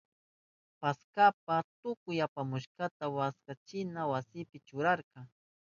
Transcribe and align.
Paktashpan 0.81 1.63
tukuy 1.79 2.17
apamushkanta 2.25 3.05
wakaychana 3.15 4.01
wasipi 4.11 4.57
churarka. 4.67 5.19